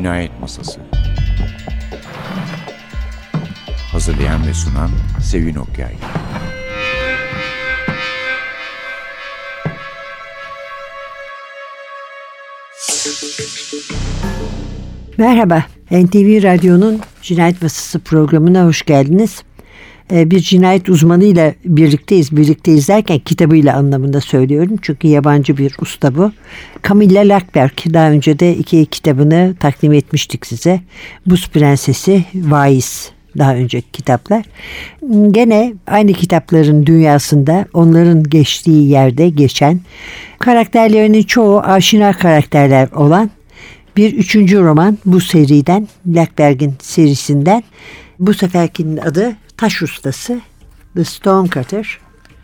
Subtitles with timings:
[0.00, 0.80] Cinayet Masası
[3.92, 4.90] Hazırlayan ve sunan
[5.22, 5.94] Sevin Okyay
[15.18, 19.42] Merhaba, NTV Radyo'nun Cinayet Masası programına hoş geldiniz.
[20.12, 22.36] Ee, bir cinayet uzmanıyla birlikteyiz.
[22.36, 24.76] Birlikteyiz derken kitabıyla anlamında söylüyorum.
[24.82, 26.32] Çünkü yabancı bir usta bu.
[26.88, 30.80] Camilla Lackberg daha önce de iki kitabını takdim etmiştik size.
[31.26, 34.44] Buz Prensesi, Vaiz daha önceki kitaplar.
[35.30, 39.80] Gene aynı kitapların dünyasında onların geçtiği yerde geçen
[40.38, 43.30] karakterlerinin çoğu aşina karakterler olan
[43.96, 47.62] bir üçüncü roman bu seriden Lackberg'in serisinden
[48.18, 50.40] bu seferkinin adı Taş Ustası
[50.94, 51.98] The Stonecutter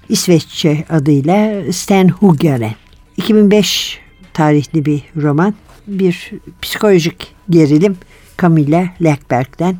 [0.08, 2.74] İsveççe adıyla Sten Hugare
[3.16, 3.98] 2005
[4.32, 5.54] tarihli bir roman
[5.86, 6.30] bir
[6.62, 7.96] psikolojik gerilim
[8.42, 9.76] Camilla Lackberg'den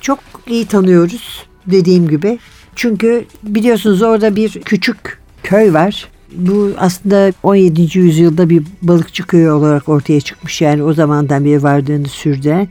[0.00, 2.38] çok iyi tanıyoruz dediğim gibi
[2.76, 7.98] çünkü biliyorsunuz orada bir küçük köy var bu aslında 17.
[7.98, 12.68] yüzyılda bir balıkçı köyü olarak ortaya çıkmış yani o zamandan beri vardığını sürdüren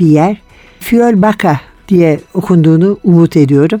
[0.00, 0.42] bir yer.
[0.80, 3.80] Fjölbacka diye okunduğunu umut ediyorum.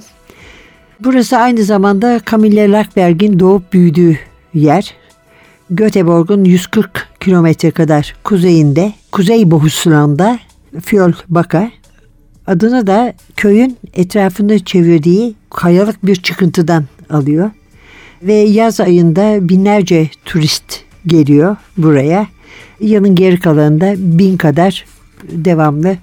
[1.00, 4.18] Burası aynı zamanda Camilla Lackberg'in doğup büyüdüğü
[4.54, 4.94] yer.
[5.70, 10.38] Göteborg'un 140 kilometre kadar kuzeyinde, Kuzey Bohuslanda
[10.84, 11.70] Fjölbacka
[12.46, 17.50] adını da köyün etrafını çevirdiği kayalık bir çıkıntıdan alıyor.
[18.22, 22.26] Ve yaz ayında binlerce turist geliyor buraya.
[22.80, 24.84] Yılın geri kalanında bin kadar
[25.22, 25.96] devamlı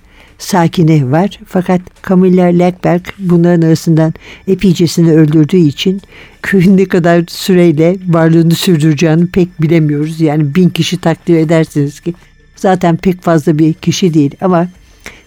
[0.43, 1.39] sakini var.
[1.45, 4.13] Fakat Camilla Lackberg bunların arasından
[4.47, 6.01] epeycesini öldürdüğü için
[6.41, 10.21] köyün ne kadar süreyle varlığını sürdüreceğini pek bilemiyoruz.
[10.21, 12.13] Yani bin kişi takdir edersiniz ki
[12.55, 14.67] zaten pek fazla bir kişi değil ama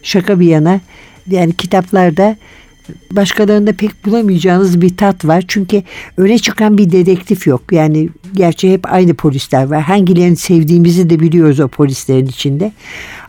[0.03, 0.81] şaka bir yana
[1.31, 2.37] yani kitaplarda
[3.13, 5.45] başkalarında pek bulamayacağınız bir tat var.
[5.49, 5.83] Çünkü
[6.17, 7.63] öne çıkan bir dedektif yok.
[7.71, 9.83] Yani gerçi hep aynı polisler var.
[9.83, 12.73] Hangilerini sevdiğimizi de biliyoruz o polislerin içinde.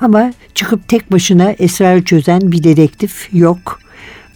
[0.02, 3.80] Ama çıkıp tek başına esrarı çözen bir dedektif yok.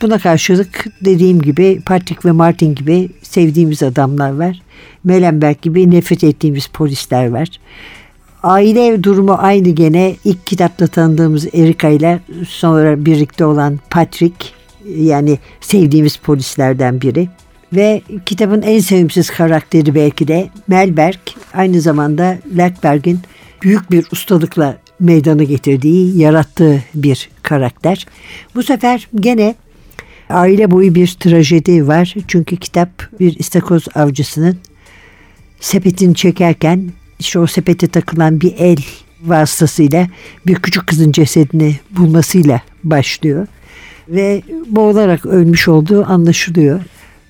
[0.01, 4.61] Buna karşılık dediğim gibi Patrick ve Martin gibi sevdiğimiz adamlar var.
[5.03, 7.47] Melenberg gibi nefret ettiğimiz polisler var.
[8.43, 14.35] Aile durumu aynı gene ilk kitapta tanıdığımız Erika ile sonra birlikte olan Patrick
[14.95, 17.29] yani sevdiğimiz polislerden biri.
[17.73, 21.19] Ve kitabın en sevimsiz karakteri belki de Melberg
[21.53, 23.19] aynı zamanda Lackberg'in
[23.61, 28.05] büyük bir ustalıkla meydana getirdiği, yarattığı bir karakter.
[28.55, 29.55] Bu sefer gene
[30.29, 32.15] aile boyu bir trajedi var.
[32.27, 34.57] Çünkü kitap bir istakoz avcısının
[35.59, 38.77] sepetini çekerken işte o sepete takılan bir el
[39.21, 40.07] vasıtasıyla
[40.47, 43.47] bir küçük kızın cesedini bulmasıyla başlıyor
[44.07, 46.81] ve boğularak ölmüş olduğu anlaşılıyor.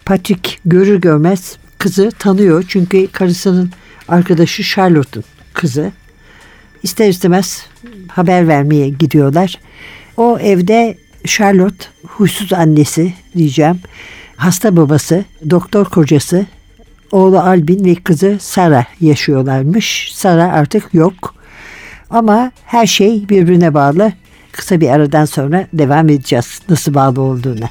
[0.06, 3.72] Patrick görür görmez kızı tanıyor çünkü karısının
[4.08, 5.92] arkadaşı Charlotte'un kızı.
[6.84, 7.66] İster istemez
[8.08, 9.60] haber vermeye gidiyorlar.
[10.18, 13.80] O evde Charlotte huysuz annesi diyeceğim.
[14.36, 16.46] Hasta babası, doktor kocası,
[17.12, 20.12] oğlu Albin ve kızı Sara yaşıyorlarmış.
[20.14, 21.36] Sara artık yok.
[22.10, 24.14] Ama her şey birbirine bağlı.
[24.52, 27.70] Kısa bir aradan sonra devam edeceğiz nasıl bağlı olduğunu.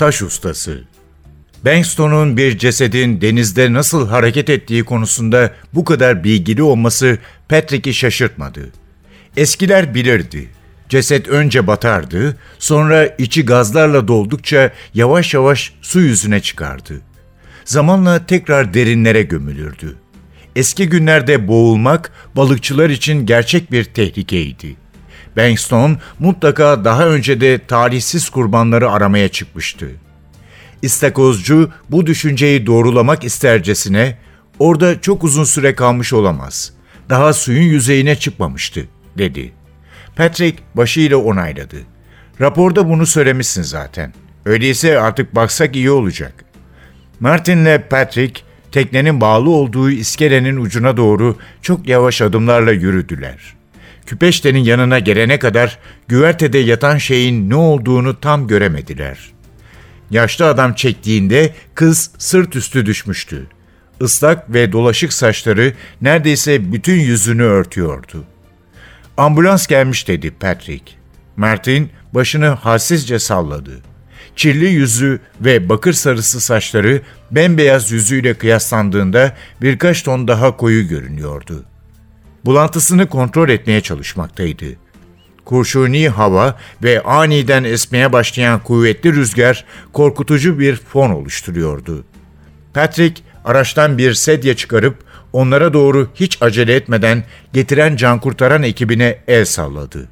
[0.00, 0.84] Taş ustası.
[1.64, 7.18] Bankstone'un bir cesedin denizde nasıl hareket ettiği konusunda bu kadar bilgili olması
[7.48, 8.60] Patrick'i şaşırtmadı.
[9.36, 10.48] Eskiler bilirdi.
[10.88, 17.00] Ceset önce batardı, sonra içi gazlarla doldukça yavaş yavaş su yüzüne çıkardı.
[17.64, 19.96] Zamanla tekrar derinlere gömülürdü.
[20.56, 24.76] Eski günlerde boğulmak balıkçılar için gerçek bir tehlikeydi.
[25.36, 29.90] Bankstone mutlaka daha önce de talihsiz kurbanları aramaya çıkmıştı.
[30.82, 34.18] İstakozcu bu düşünceyi doğrulamak istercesine
[34.58, 36.72] orada çok uzun süre kalmış olamaz.
[37.08, 38.88] Daha suyun yüzeyine çıkmamıştı,
[39.18, 39.52] dedi.
[40.16, 41.76] Patrick başıyla onayladı.
[42.40, 44.12] Raporda bunu söylemişsin zaten.
[44.44, 46.44] Öyleyse artık baksak iyi olacak.
[47.20, 48.42] Martin'le Patrick
[48.72, 53.59] teknenin bağlı olduğu iskelenin ucuna doğru çok yavaş adımlarla yürüdüler.
[54.10, 55.78] Küpeşte'nin yanına gelene kadar
[56.08, 59.18] güvertede yatan şeyin ne olduğunu tam göremediler.
[60.10, 63.46] Yaşlı adam çektiğinde kız sırt üstü düşmüştü.
[64.00, 68.24] Islak ve dolaşık saçları neredeyse bütün yüzünü örtüyordu.
[69.16, 70.92] Ambulans gelmiş dedi Patrick.
[71.36, 73.80] Martin başını halsizce salladı.
[74.36, 81.64] Çirli yüzü ve bakır sarısı saçları bembeyaz yüzüyle kıyaslandığında birkaç ton daha koyu görünüyordu.
[82.44, 84.64] Bulantısını kontrol etmeye çalışmaktaydı.
[85.44, 92.04] Kurşuni hava ve aniden esmeye başlayan kuvvetli rüzgar korkutucu bir fon oluşturuyordu.
[92.74, 94.96] Patrick araçtan bir sedye çıkarıp
[95.32, 100.08] onlara doğru hiç acele etmeden getiren can kurtaran ekibine el salladı.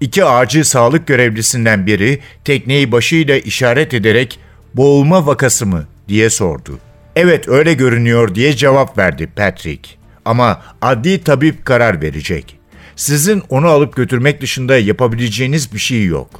[0.00, 4.38] İki acil sağlık görevlisinden biri tekneyi başıyla işaret ederek
[4.74, 6.78] boğulma vakası mı diye sordu.
[7.16, 9.97] Evet öyle görünüyor diye cevap verdi Patrick.
[10.28, 12.58] Ama adli tabip karar verecek.
[12.96, 16.30] Sizin onu alıp götürmek dışında yapabileceğiniz bir şey yok.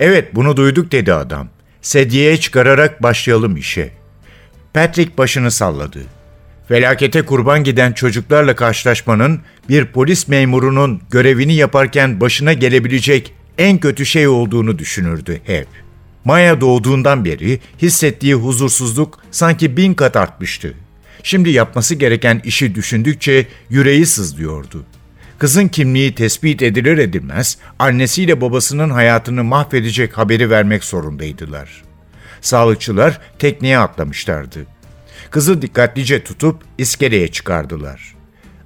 [0.00, 1.48] Evet bunu duyduk dedi adam.
[1.82, 3.90] Sedyeye çıkararak başlayalım işe.
[4.74, 5.98] Patrick başını salladı.
[6.68, 14.28] Felakete kurban giden çocuklarla karşılaşmanın bir polis memurunun görevini yaparken başına gelebilecek en kötü şey
[14.28, 15.68] olduğunu düşünürdü hep.
[16.24, 20.74] Maya doğduğundan beri hissettiği huzursuzluk sanki bin kat artmıştı.
[21.22, 24.84] Şimdi yapması gereken işi düşündükçe yüreği sızlıyordu.
[25.38, 31.82] Kızın kimliği tespit edilir edilmez annesiyle babasının hayatını mahvedecek haberi vermek zorundaydılar.
[32.40, 34.66] Sağlıkçılar tekneye atlamışlardı.
[35.30, 38.14] Kızı dikkatlice tutup iskeleye çıkardılar.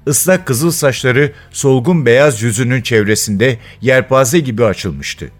[0.07, 5.31] Islak kızıl saçları solgun beyaz yüzünün çevresinde yelpaze gibi açılmıştı.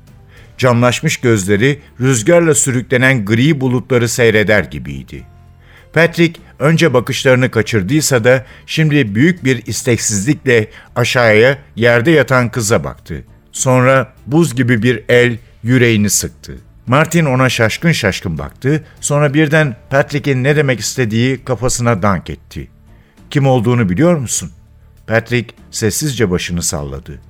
[0.59, 5.23] Camlaşmış gözleri rüzgarla sürüklenen gri bulutları seyreder gibiydi.
[5.93, 13.25] Patrick önce bakışlarını kaçırdıysa da şimdi büyük bir isteksizlikle aşağıya yerde yatan kıza baktı.
[13.53, 16.55] Sonra buz gibi bir el yüreğini sıktı.
[16.87, 22.69] Martin ona şaşkın şaşkın baktı, sonra birden Patrick'in ne demek istediği kafasına dank etti.
[23.31, 24.51] Kim olduğunu biliyor musun?
[25.07, 27.21] Patrick sessizce başını salladı.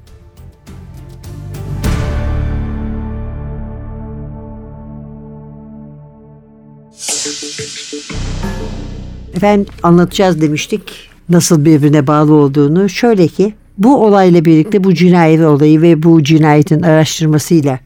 [9.45, 10.83] Efendim anlatacağız demiştik
[11.29, 12.89] nasıl birbirine bağlı olduğunu.
[12.89, 17.79] Şöyle ki bu olayla birlikte bu cinayet olayı ve bu cinayetin araştırmasıyla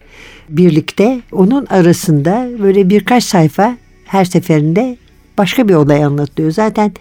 [0.49, 4.97] birlikte onun arasında böyle birkaç sayfa her seferinde
[5.39, 6.53] başka bir olay anlatılıyor.
[6.53, 6.93] Zaten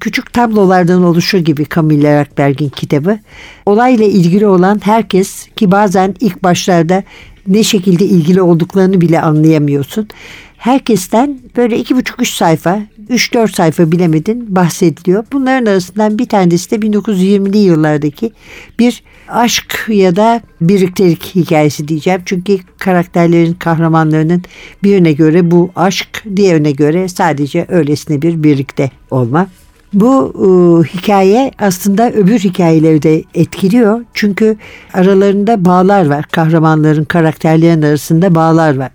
[0.00, 3.18] küçük tablolardan oluşur gibi Camille Rakberg'in kitabı.
[3.66, 7.02] Olayla ilgili olan herkes ki bazen ilk başlarda
[7.46, 10.08] ne şekilde ilgili olduklarını bile anlayamıyorsun.
[10.60, 15.24] Herkesten böyle iki buçuk üç sayfa, üç dört sayfa bilemedin bahsediliyor.
[15.32, 18.32] Bunların arasından bir tanesi de 1920'li yıllardaki
[18.78, 22.22] bir aşk ya da birliktelik hikayesi diyeceğim.
[22.24, 24.42] Çünkü karakterlerin, kahramanlarının
[24.84, 29.46] birine göre bu aşk, diğerine göre sadece öylesine bir birlikte olma.
[29.92, 30.48] Bu e,
[30.88, 34.04] hikaye aslında öbür hikayeleri de etkiliyor.
[34.14, 34.56] Çünkü
[34.94, 36.24] aralarında bağlar var.
[36.32, 38.90] Kahramanların, karakterlerin arasında bağlar var.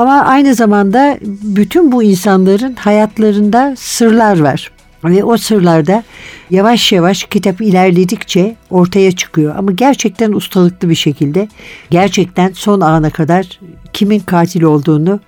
[0.00, 4.70] Ama aynı zamanda bütün bu insanların hayatlarında sırlar var.
[5.04, 6.04] Ve o sırlarda
[6.50, 9.56] yavaş yavaş kitap ilerledikçe ortaya çıkıyor.
[9.56, 11.48] Ama gerçekten ustalıklı bir şekilde
[11.90, 13.60] gerçekten son ana kadar
[13.92, 15.20] kimin katil olduğunu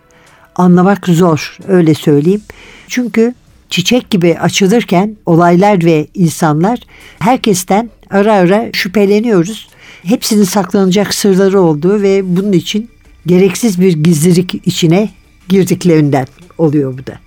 [0.56, 2.42] anlamak zor öyle söyleyeyim.
[2.88, 3.34] Çünkü
[3.70, 6.78] çiçek gibi açılırken olaylar ve insanlar
[7.18, 9.68] herkesten ara ara şüpheleniyoruz.
[10.02, 12.91] Hepsinin saklanacak sırları olduğu ve bunun için
[13.26, 15.10] gereksiz bir gizlilik içine
[15.48, 16.26] girdiklerinden
[16.58, 17.18] oluyor bu da.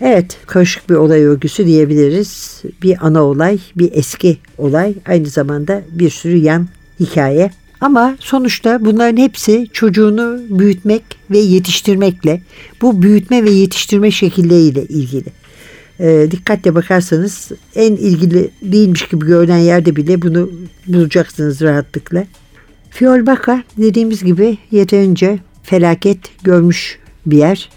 [0.00, 2.62] Evet, karışık bir olay örgüsü diyebiliriz.
[2.82, 6.68] Bir ana olay, bir eski olay, aynı zamanda bir sürü yan
[7.00, 7.50] hikaye.
[7.80, 12.42] Ama sonuçta bunların hepsi çocuğunu büyütmek ve yetiştirmekle,
[12.82, 15.28] bu büyütme ve yetiştirme şekilleriyle ilgili.
[16.00, 20.50] E, dikkatle bakarsanız en ilgili değilmiş gibi görünen yerde bile bunu
[20.86, 22.24] bulacaksınız rahatlıkla.
[22.90, 27.68] Fiolbaka dediğimiz gibi yeterince felaket görmüş bir yer.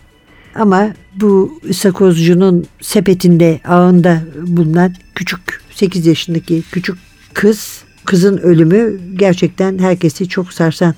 [0.55, 6.97] Ama bu sakozcunun sepetinde ağında bulunan küçük 8 yaşındaki küçük
[7.33, 10.95] kız kızın ölümü gerçekten herkesi çok sarsan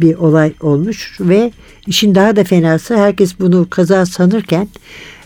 [0.00, 1.52] bir olay olmuş ve
[1.86, 4.68] işin daha da fenası herkes bunu kaza sanırken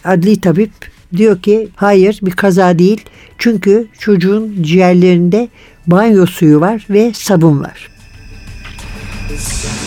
[0.05, 0.73] adli tabip
[1.17, 3.05] diyor ki hayır bir kaza değil
[3.39, 5.49] çünkü çocuğun ciğerlerinde
[5.87, 7.92] banyo suyu var ve sabun var.
[9.35, 9.82] It's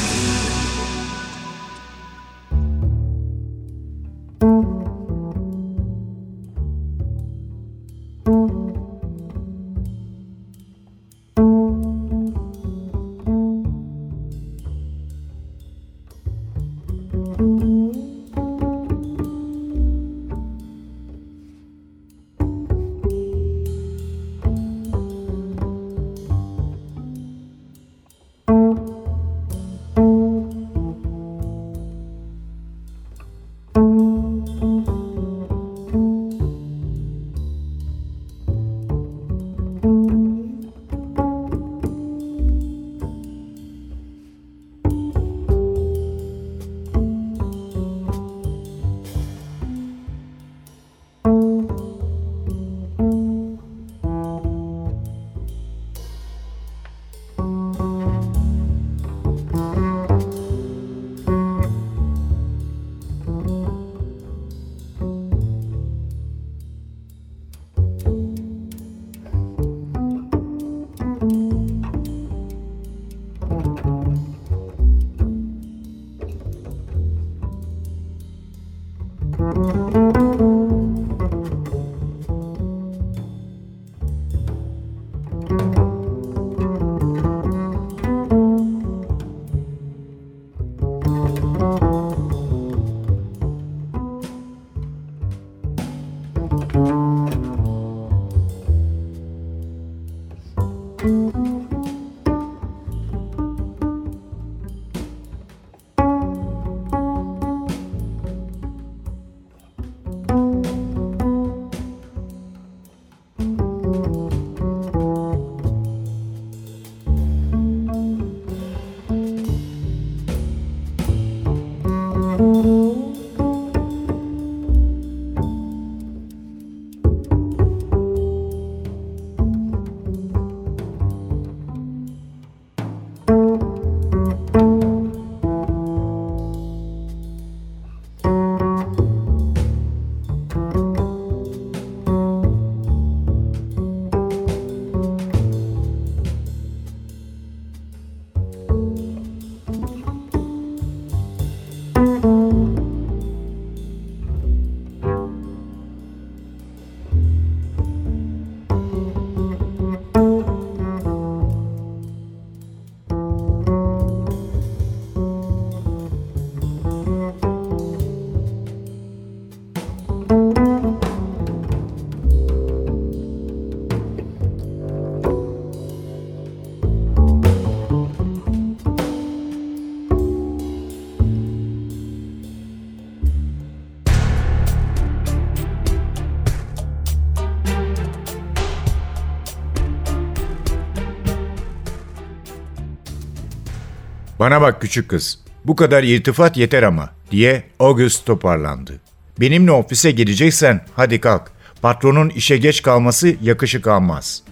[194.46, 199.00] Bana bak küçük kız, bu kadar irtifat yeter ama diye August toparlandı.
[199.40, 201.52] Benimle ofise geleceksen hadi kalk.
[201.82, 204.44] Patronun işe geç kalması yakışık almaz.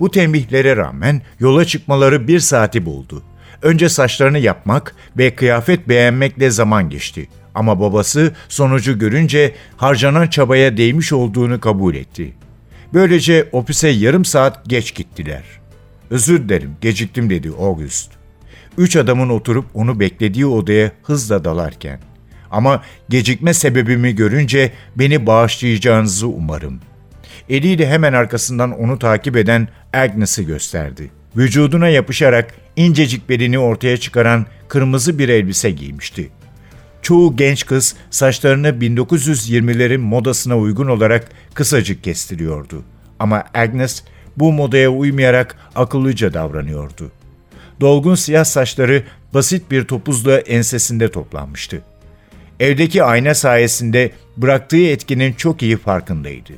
[0.00, 3.22] Bu tembihlere rağmen yola çıkmaları bir saati buldu.
[3.62, 7.28] Önce saçlarını yapmak ve kıyafet beğenmekle zaman geçti.
[7.54, 12.34] Ama babası sonucu görünce harcanan çabaya değmiş olduğunu kabul etti.
[12.94, 15.44] Böylece ofise yarım saat geç gittiler.
[16.10, 18.19] Özür dilerim geciktim dedi August
[18.80, 22.00] üç adamın oturup onu beklediği odaya hızla dalarken.
[22.50, 26.80] Ama gecikme sebebimi görünce beni bağışlayacağınızı umarım.
[27.48, 31.10] Eliyle hemen arkasından onu takip eden Agnes'i gösterdi.
[31.36, 36.30] Vücuduna yapışarak incecik belini ortaya çıkaran kırmızı bir elbise giymişti.
[37.02, 42.82] Çoğu genç kız saçlarını 1920'lerin modasına uygun olarak kısacık kestiriyordu.
[43.18, 44.02] Ama Agnes
[44.36, 47.12] bu modaya uymayarak akıllıca davranıyordu.
[47.80, 49.02] Dolgun siyah saçları
[49.34, 51.82] basit bir topuzla ensesinde toplanmıştı.
[52.60, 56.52] Evdeki ayna sayesinde bıraktığı etkinin çok iyi farkındaydı.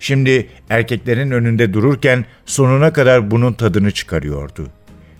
[0.00, 4.68] Şimdi erkeklerin önünde dururken sonuna kadar bunun tadını çıkarıyordu.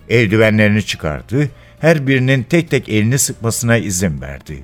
[0.08, 1.48] Eldivenlerini çıkardı,
[1.80, 4.62] her birinin tek tek elini sıkmasına izin verdi.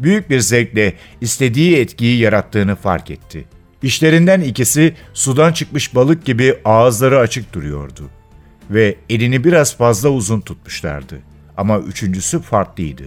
[0.00, 3.44] Büyük bir zevkle istediği etkiyi yarattığını fark etti.
[3.82, 8.10] İşlerinden ikisi sudan çıkmış balık gibi ağızları açık duruyordu
[8.70, 11.18] ve elini biraz fazla uzun tutmuşlardı.
[11.56, 13.04] Ama üçüncüsü farklıydı.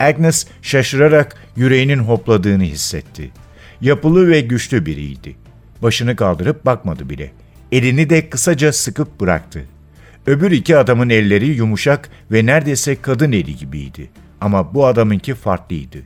[0.00, 3.30] Agnes şaşırarak yüreğinin hopladığını hissetti.
[3.80, 5.36] Yapılı ve güçlü biriydi.
[5.82, 7.32] Başını kaldırıp bakmadı bile.
[7.72, 9.64] Elini de kısaca sıkıp bıraktı.
[10.26, 14.10] Öbür iki adamın elleri yumuşak ve neredeyse kadın eli gibiydi.
[14.40, 15.98] Ama bu adamınki farklıydı.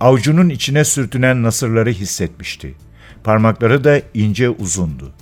[0.00, 2.74] Avucunun içine sürtünen nasırları hissetmişti.
[3.24, 5.12] Parmakları da ince uzundu.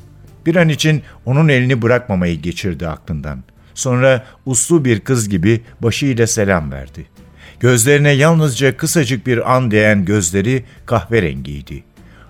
[0.47, 3.45] Bir an için onun elini bırakmamayı geçirdi aklından.
[3.75, 7.07] Sonra uslu bir kız gibi başıyla selam verdi.
[7.61, 11.85] Gözlerine yalnızca kısacık bir an değen gözleri kahverengiydi.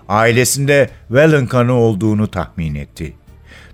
[0.09, 3.13] Ailesinde Wellen kanı olduğunu tahmin etti.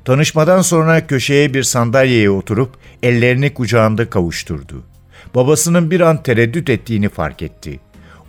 [0.06, 4.84] Tanışmadan sonra köşeye bir sandalyeye oturup ellerini kucağında kavuşturdu.
[5.36, 7.80] Babasının bir an tereddüt ettiğini fark etti.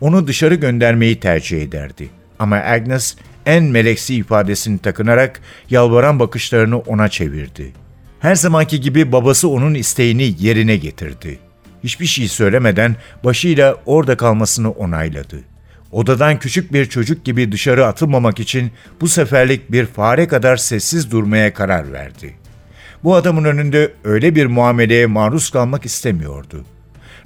[0.01, 2.09] Onu dışarı göndermeyi tercih ederdi.
[2.39, 7.73] Ama Agnes en meleksi ifadesini takınarak yalvaran bakışlarını ona çevirdi.
[8.21, 11.39] Her zamanki gibi babası onun isteğini yerine getirdi.
[11.85, 15.41] Hiçbir şey söylemeden başıyla orada kalmasını onayladı.
[15.93, 21.55] Odadan küçük bir çocuk gibi dışarı atılmamak için bu seferlik bir fare kadar sessiz durmaya
[21.55, 22.35] karar verdi.
[23.05, 26.65] Bu adamın önünde öyle bir muameleye maruz kalmak istemiyordu.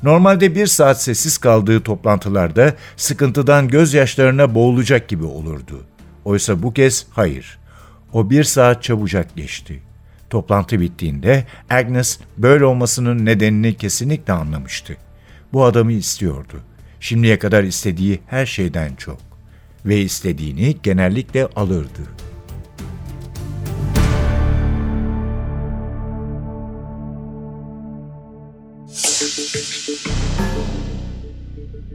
[0.02, 5.84] Normalde bir saat sessiz kaldığı toplantılarda sıkıntıdan gözyaşlarına boğulacak gibi olurdu.
[6.28, 7.58] Oysa bu kez hayır.
[8.12, 9.82] O bir saat çabucak geçti.
[10.30, 14.96] Toplantı bittiğinde Agnes böyle olmasının nedenini kesinlikle anlamıştı.
[15.52, 16.60] Bu adamı istiyordu.
[17.00, 19.18] Şimdiye kadar istediği her şeyden çok.
[19.84, 22.00] Ve istediğini genellikle alırdı.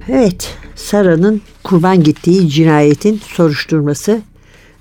[0.10, 0.58] Evet,
[0.94, 4.22] Sara'nın kurban gittiği cinayetin soruşturması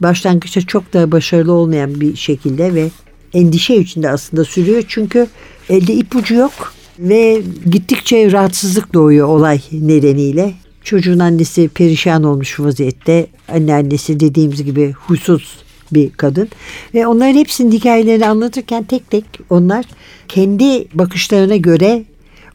[0.01, 2.91] başlangıçta çok da başarılı olmayan bir şekilde ve
[3.35, 4.83] endişe içinde aslında sürüyor.
[4.89, 5.27] Çünkü
[5.69, 10.55] elde ipucu yok ve gittikçe rahatsızlık doğuyor olay nedeniyle.
[10.85, 13.27] Çocuğun annesi perişan olmuş vaziyette.
[13.49, 15.59] Anneannesi dediğimiz gibi huysuz
[15.93, 16.49] bir kadın.
[16.95, 19.85] Ve onların hepsinin hikayelerini anlatırken tek tek onlar
[20.29, 22.05] kendi bakışlarına göre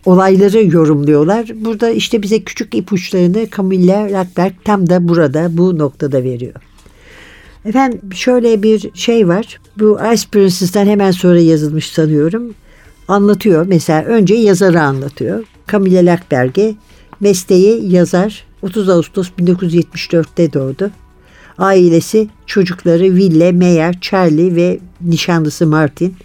[0.07, 1.51] olayları yorumluyorlar.
[1.55, 6.53] Burada işte bize küçük ipuçlarını Camilla Lackberg tam da burada bu noktada veriyor.
[7.65, 9.59] Efendim şöyle bir şey var.
[9.79, 12.53] Bu Ice Princess'ten hemen sonra yazılmış sanıyorum.
[13.07, 13.65] Anlatıyor.
[13.67, 15.43] Mesela önce yazarı anlatıyor.
[15.71, 16.75] Camilla Lackberg'e
[17.19, 18.43] mesleği yazar.
[18.61, 20.91] 30 Ağustos 1974'te doğdu.
[21.57, 26.15] Ailesi, çocukları Ville, Meyer, Charlie ve nişanlısı Martin.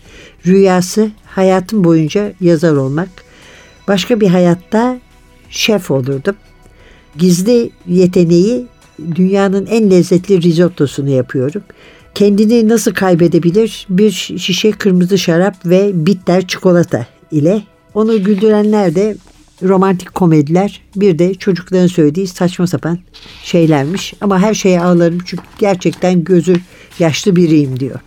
[0.46, 3.21] Rüyası hayatım boyunca yazar olmak.
[3.92, 4.98] Başka bir hayatta
[5.50, 6.36] şef olurdum.
[7.18, 8.66] Gizli yeteneği
[9.14, 11.62] dünyanın en lezzetli risottosunu yapıyorum.
[12.14, 13.86] Kendini nasıl kaybedebilir?
[13.90, 17.62] Bir şişe kırmızı şarap ve bitter çikolata ile.
[17.94, 19.16] Onu güldürenler de
[19.62, 22.98] romantik komediler bir de çocukların söylediği saçma sapan
[23.44, 24.14] şeylermiş.
[24.20, 26.56] Ama her şeye ağlarım çünkü gerçekten gözü
[26.98, 28.00] yaşlı biriyim diyor.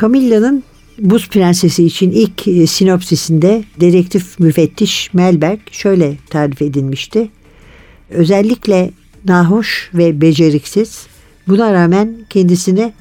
[0.00, 0.64] Camilla'nın
[0.98, 7.28] Buz Prensesi için ilk e, sinopsisinde dedektif müfettiş Melberg şöyle tarif edilmişti.
[8.10, 8.90] Özellikle
[9.24, 11.06] nahoş ve beceriksiz
[11.48, 12.92] buna rağmen kendisine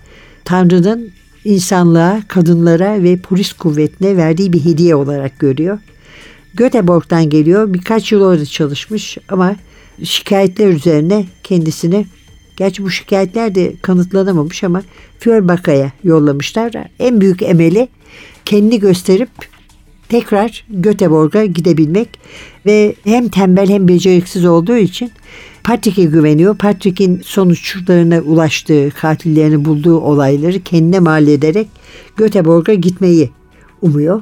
[0.45, 1.11] Tanrı'nın
[1.45, 5.79] insanlığa, kadınlara ve polis kuvvetine verdiği bir hediye olarak görüyor.
[6.53, 7.73] Göteborg'dan geliyor.
[7.73, 9.55] Birkaç yıl orada çalışmış ama
[10.03, 12.05] şikayetler üzerine kendisini
[12.59, 14.83] Gerçi bu şikayetler de kanıtlanamamış ama
[15.19, 16.73] Feuerbach'a yollamışlar.
[16.99, 17.87] En büyük emeli
[18.45, 19.29] kendi gösterip
[20.09, 22.09] tekrar Göteborg'a gidebilmek
[22.65, 25.11] ve hem tembel hem beceriksiz olduğu için
[25.63, 26.57] Patrick'e güveniyor.
[26.57, 31.67] Patrick'in sonuçlarına ulaştığı, katillerini bulduğu olayları kendine mal ederek
[32.17, 33.29] Göteborg'a gitmeyi
[33.81, 34.21] umuyor.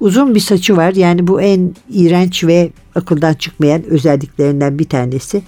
[0.00, 0.92] Uzun bir saçı var.
[0.94, 5.42] Yani bu en iğrenç ve akıldan çıkmayan özelliklerinden bir tanesi.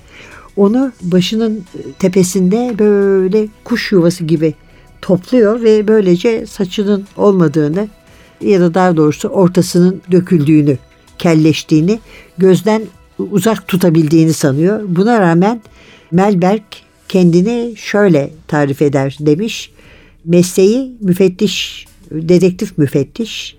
[0.56, 1.64] Onu başının
[1.98, 4.54] tepesinde böyle kuş yuvası gibi
[5.02, 7.88] topluyor ve böylece saçının olmadığını
[8.40, 10.78] ya da daha doğrusu ortasının döküldüğünü,
[11.18, 12.00] kelleştiğini
[12.38, 12.82] gözden
[13.18, 14.82] uzak tutabildiğini sanıyor.
[14.88, 15.60] Buna rağmen
[16.10, 16.62] Melberg
[17.08, 19.70] kendini şöyle tarif eder demiş.
[20.24, 23.56] Mesleği müfettiş, dedektif müfettiş.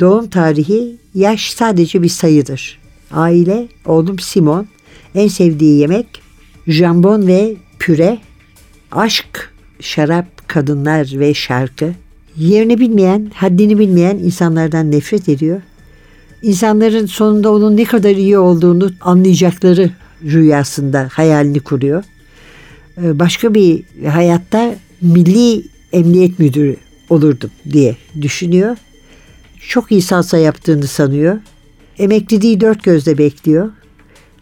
[0.00, 2.78] Doğum tarihi yaş sadece bir sayıdır.
[3.12, 4.66] Aile, oğlum Simon,
[5.14, 6.06] en sevdiği yemek
[6.68, 8.18] jambon ve püre,
[8.92, 11.92] aşk, şarap, kadınlar ve şarkı.
[12.36, 15.60] Yerini bilmeyen, haddini bilmeyen insanlardan nefret ediyor.
[16.42, 19.90] İnsanların sonunda onun ne kadar iyi olduğunu anlayacakları
[20.24, 22.04] rüyasında hayalini kuruyor.
[23.02, 26.76] Ee, başka bir hayatta milli emniyet müdürü
[27.10, 28.76] olurdum diye düşünüyor.
[29.68, 31.38] Çok iyi salsa yaptığını sanıyor.
[31.98, 33.70] Emekliliği dört gözle bekliyor.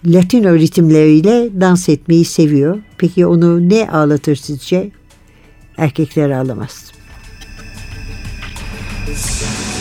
[0.07, 2.79] Latino ritimleriyle dans etmeyi seviyor.
[2.99, 4.91] Peki onu ne ağlatır sizce?
[5.79, 6.93] Erkekler ağlamaz.
[9.07, 9.76] Patrick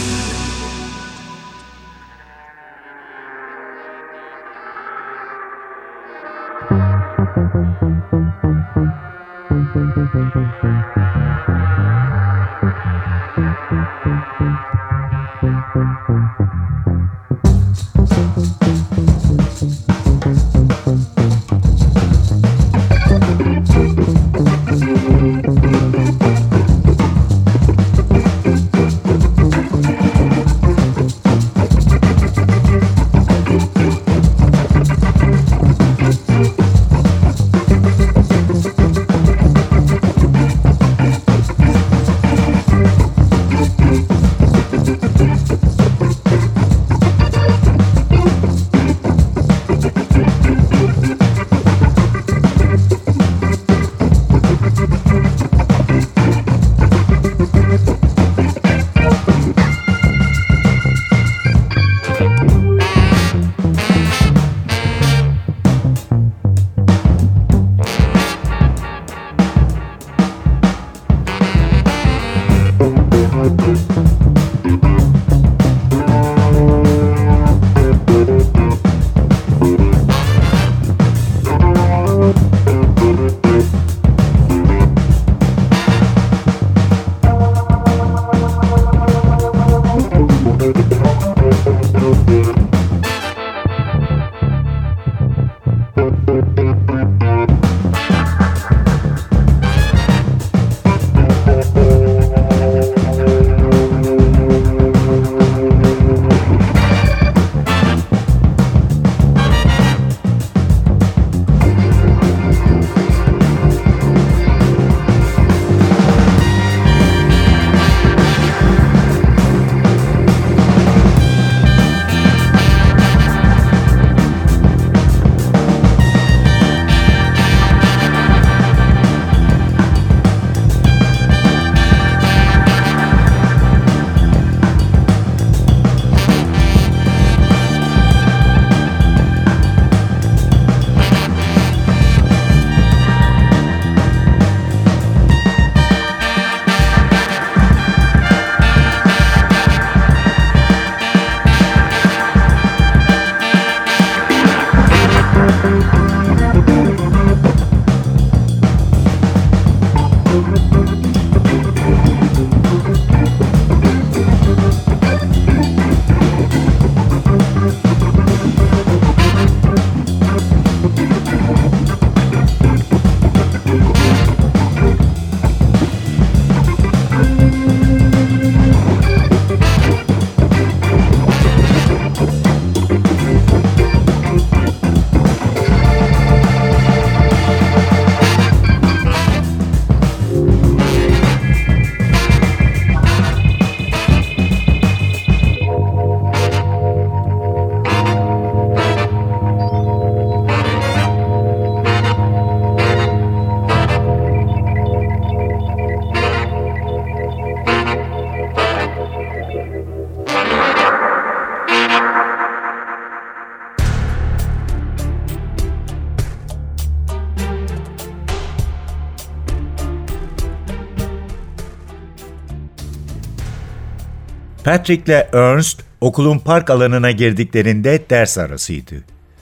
[224.65, 228.95] ile Ernst okulun park alanına girdiklerinde ders arasıydı.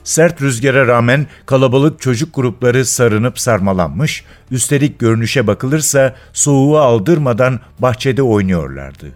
[0.04, 9.06] Sert rüzgara rağmen kalabalık çocuk grupları sarınıp sarmalanmış, üstelik görünüşe bakılırsa soğuğu aldırmadan bahçede oynuyorlardı.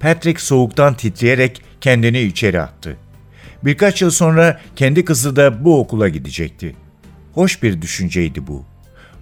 [0.00, 2.96] Patrick soğuktan titreyerek kendini içeri attı.
[3.64, 6.76] Birkaç yıl sonra kendi kızı da bu okula gidecekti.
[7.34, 8.64] Hoş bir düşünceydi bu.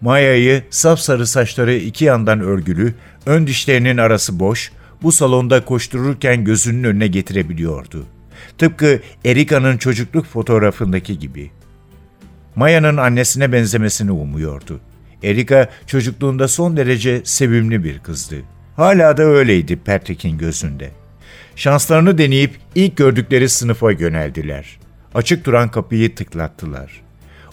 [0.00, 2.94] Maya'yı sapsarı saçları iki yandan örgülü,
[3.26, 8.06] ön dişlerinin arası boş, bu salonda koştururken gözünün önüne getirebiliyordu.
[8.58, 11.50] Tıpkı Erika'nın çocukluk fotoğrafındaki gibi.
[12.56, 14.80] Maya'nın annesine benzemesini umuyordu.
[15.22, 18.36] Erika çocukluğunda son derece sevimli bir kızdı.
[18.76, 20.90] Hala da öyleydi Patrick'in gözünde.
[21.56, 24.78] Şanslarını deneyip ilk gördükleri sınıfa yöneldiler.
[25.14, 27.02] Açık duran kapıyı tıklattılar.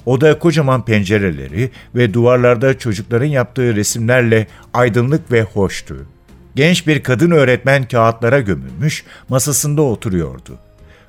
[0.06, 6.08] Oda kocaman pencereleri ve duvarlarda çocukların yaptığı resimlerle aydınlık ve hoştu.
[6.56, 10.58] Genç bir kadın öğretmen kağıtlara gömülmüş, masasında oturuyordu.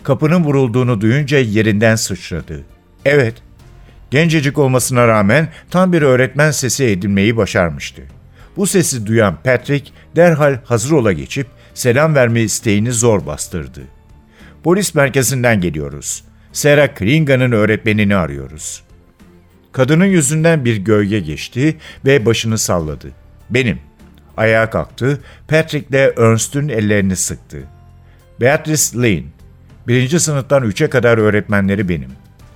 [0.03, 2.65] Kapının vurulduğunu duyunca yerinden sıçradı.
[3.05, 3.35] Evet,
[4.11, 8.03] gencecik olmasına rağmen tam bir öğretmen sesi edinmeyi başarmıştı.
[8.57, 13.81] Bu sesi duyan Patrick derhal hazır ola geçip selam verme isteğini zor bastırdı.
[14.65, 16.25] Polis merkezinden geliyoruz.
[16.53, 18.83] Sarah Kringa'nın öğretmenini arıyoruz.
[19.73, 23.09] Kadının yüzünden bir gölge geçti ve başını salladı.
[23.51, 23.79] Benim.
[24.37, 27.59] Ayağa kalktı, Patrick'le Ernst'ün ellerini sıktı.
[28.41, 29.25] Beatrice Lane.
[29.89, 32.11] Birinci sınıftan üçe kadar öğretmenleri benim.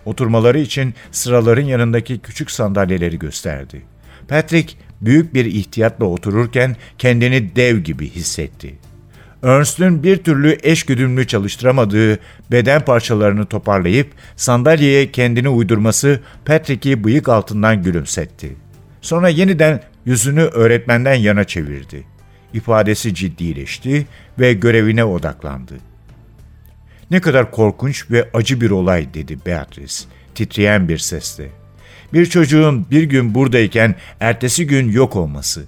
[0.04, 3.82] Oturmaları için sıraların yanındaki küçük sandalyeleri gösterdi.
[4.28, 8.74] Patrick büyük bir ihtiyatla otururken kendini dev gibi hissetti.
[9.42, 12.18] Ernst'ün bir türlü eş güdümlü çalıştıramadığı
[12.50, 18.56] beden parçalarını toparlayıp sandalyeye kendini uydurması Patrick'i bıyık altından gülümsetti.
[19.00, 22.04] Sonra yeniden yüzünü öğretmenden yana çevirdi.
[22.54, 24.06] İfadesi ciddileşti
[24.38, 25.74] ve görevine odaklandı.
[27.10, 31.48] Ne kadar korkunç ve acı bir olay dedi Beatrice, titreyen bir sesle.
[32.12, 35.64] Bir çocuğun bir gün buradayken ertesi gün yok olması.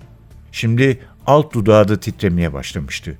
[0.52, 3.18] Şimdi alt dudağı da titremeye başlamıştı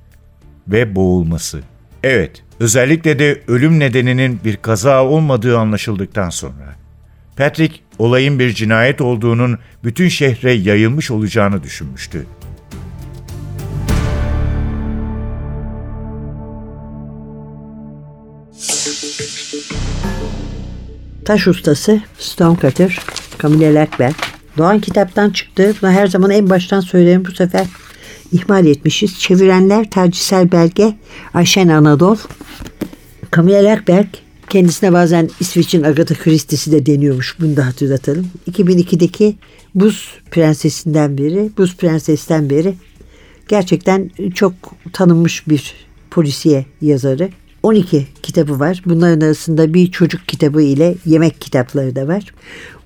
[0.67, 1.61] ve boğulması.
[2.03, 6.82] Evet, özellikle de ölüm nedeninin bir kaza olmadığı anlaşıldıktan sonra.
[7.37, 12.25] Patrick, olayın bir cinayet olduğunun bütün şehre yayılmış olacağını düşünmüştü.
[21.25, 22.99] Taş ustası Stonecutter,
[23.41, 24.15] Camille Lackberg.
[24.57, 25.73] Doğan kitaptan çıktı.
[25.81, 27.67] Bunu her zaman en baştan söylerim bu sefer
[28.31, 29.19] ihmal etmişiz.
[29.19, 30.93] Çevirenler tercihsel belge
[31.33, 32.17] Ayşen Anadol.
[33.35, 34.07] Camille Lackberg
[34.53, 37.39] kendisine bazen İsveç'in Agatha Christie'si de deniyormuş.
[37.39, 38.27] Bunu da hatırlatalım.
[38.51, 39.35] 2002'deki
[39.75, 42.75] Buz Prensesinden beri, Buz Prenses'ten beri
[43.47, 44.53] gerçekten çok
[44.93, 45.73] tanınmış bir
[46.11, 47.29] polisiye yazarı.
[47.63, 48.83] 12 kitabı var.
[48.85, 52.33] Bunların arasında bir çocuk kitabı ile yemek kitapları da var.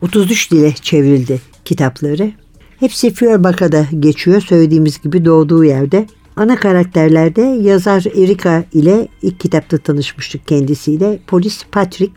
[0.01, 2.31] 33 dile çevrildi kitapları.
[2.79, 6.07] Hepsi Feuerbach'a geçiyor söylediğimiz gibi doğduğu yerde.
[6.37, 11.19] Ana karakterlerde yazar Erika ile ilk kitapta tanışmıştık kendisiyle.
[11.27, 12.13] Polis Patrick.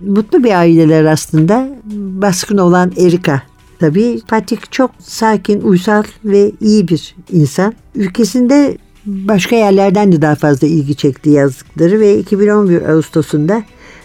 [0.00, 1.68] Mutlu bir aileler aslında.
[1.94, 3.42] Baskın olan Erika
[3.78, 4.20] tabii.
[4.28, 7.74] Patrick çok sakin, uysal ve iyi bir insan.
[7.94, 13.62] Ülkesinde başka yerlerden de daha fazla ilgi çekti yazdıkları ve 2011 Ağustos'unda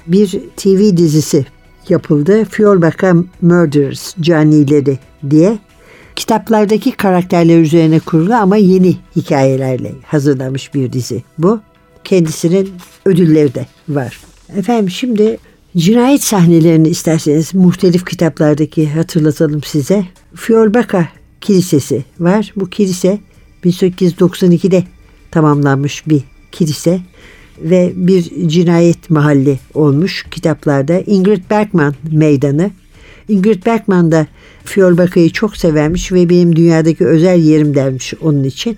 [0.08, 1.46] bir TV dizisi
[1.90, 2.46] yapıldı.
[2.46, 5.58] Feuerbach'a Murderers, Canileri diye
[6.22, 11.60] kitaplardaki karakterler üzerine kurulu ama yeni hikayelerle hazırlanmış bir dizi bu.
[12.04, 12.70] Kendisinin
[13.06, 14.20] ödülleri de var.
[14.58, 15.38] Efendim şimdi
[15.78, 20.06] cinayet sahnelerini isterseniz muhtelif kitaplardaki hatırlatalım size.
[20.36, 21.08] Feuerbach'a
[21.42, 22.54] Kilisesi var.
[22.56, 23.20] Bu kilise
[23.64, 24.84] 1892'de
[25.32, 27.02] tamamlanmış bir kilise
[27.58, 31.00] ve bir cinayet mahalli olmuş kitaplarda.
[31.00, 32.72] Ingrid Bergman Meydanı.
[33.32, 34.28] Ingrid Bergman da
[34.64, 38.78] Feuerbach'ı çok severmiş ve benim dünyadaki özel yerim dermiş onun için.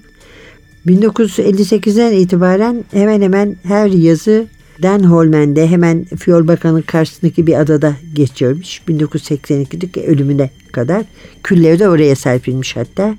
[0.87, 4.47] 1958'den itibaren hemen hemen her yazı
[4.83, 8.81] Dan Holmen'de hemen Feuerbach'ın karşısındaki bir adada geçiyormuş.
[8.87, 11.03] 1982'deki ölümüne kadar.
[11.43, 13.15] Külleri de oraya serpilmiş hatta.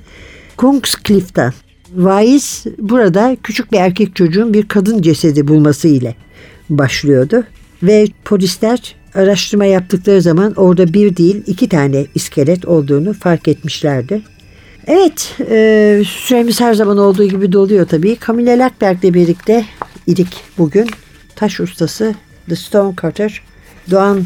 [0.57, 1.53] Kungscliff'tan
[1.95, 6.15] vaiz burada küçük bir erkek çocuğun bir kadın cesedi bulması ile
[6.71, 7.45] başlıyordu.
[7.83, 14.23] Ve polisler araştırma yaptıkları zaman orada bir değil iki tane iskelet olduğunu fark etmişlerdi.
[14.87, 18.17] Evet, e, süremiz her zaman olduğu gibi doluyor tabii.
[18.27, 19.65] Camille Lackberg ile birlikte
[20.07, 20.87] idik bugün.
[21.37, 22.15] Taş ustası
[22.49, 23.43] The Stone Cutter.
[23.91, 24.25] Doğan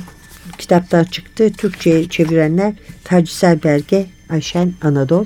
[0.59, 1.53] kitaptan çıktı.
[1.53, 2.75] Türkçe'ye çevirenler
[3.05, 5.25] Tercisel Belge Ayşen Anadol.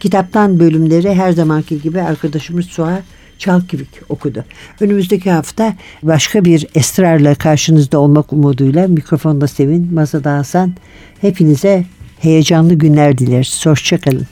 [0.00, 3.02] Kitaptan bölümleri her zamanki gibi arkadaşımız Suha
[3.38, 4.44] Çalkivik okudu.
[4.80, 10.74] Önümüzdeki hafta başka bir esrarla karşınızda olmak umuduyla mikrofonda Sevin, masada Hasan.
[11.20, 11.84] Hepinize
[12.20, 13.66] heyecanlı günler dileriz.
[13.66, 14.26] Hoşçakalın.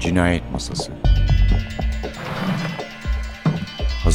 [0.00, 0.97] Cinayet Masası